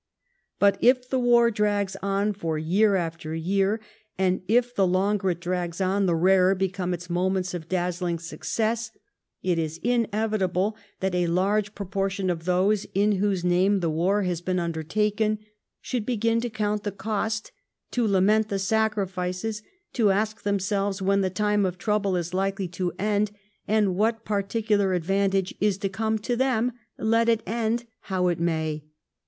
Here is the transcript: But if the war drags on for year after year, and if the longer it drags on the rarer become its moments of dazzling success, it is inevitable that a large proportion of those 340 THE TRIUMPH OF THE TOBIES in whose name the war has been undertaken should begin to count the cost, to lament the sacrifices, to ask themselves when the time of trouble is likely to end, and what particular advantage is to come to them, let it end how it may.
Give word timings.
But 0.57 0.79
if 0.81 1.07
the 1.07 1.19
war 1.19 1.51
drags 1.51 1.95
on 2.01 2.33
for 2.33 2.57
year 2.57 2.95
after 2.95 3.35
year, 3.35 3.79
and 4.17 4.41
if 4.47 4.73
the 4.73 4.87
longer 4.87 5.29
it 5.29 5.39
drags 5.39 5.79
on 5.79 6.07
the 6.07 6.15
rarer 6.15 6.55
become 6.55 6.91
its 6.91 7.07
moments 7.07 7.53
of 7.53 7.69
dazzling 7.69 8.17
success, 8.17 8.89
it 9.43 9.59
is 9.59 9.79
inevitable 9.83 10.75
that 11.01 11.13
a 11.13 11.27
large 11.27 11.75
proportion 11.75 12.31
of 12.31 12.45
those 12.45 12.81
340 12.85 12.87
THE 12.87 12.89
TRIUMPH 12.89 12.95
OF 12.95 13.11
THE 13.11 13.19
TOBIES 13.19 13.19
in 13.19 13.29
whose 13.29 13.45
name 13.57 13.79
the 13.79 13.89
war 13.91 14.23
has 14.23 14.41
been 14.41 14.59
undertaken 14.59 15.39
should 15.81 16.05
begin 16.07 16.41
to 16.41 16.49
count 16.49 16.81
the 16.81 16.91
cost, 16.91 17.51
to 17.91 18.07
lament 18.07 18.49
the 18.49 18.57
sacrifices, 18.57 19.61
to 19.93 20.09
ask 20.09 20.41
themselves 20.41 21.03
when 21.03 21.21
the 21.21 21.29
time 21.29 21.63
of 21.63 21.77
trouble 21.77 22.15
is 22.15 22.33
likely 22.33 22.67
to 22.69 22.91
end, 22.97 23.29
and 23.67 23.95
what 23.95 24.25
particular 24.25 24.93
advantage 24.95 25.53
is 25.61 25.77
to 25.77 25.89
come 25.89 26.17
to 26.17 26.35
them, 26.35 26.71
let 26.97 27.29
it 27.29 27.43
end 27.45 27.85
how 27.99 28.29
it 28.29 28.39
may. 28.39 28.83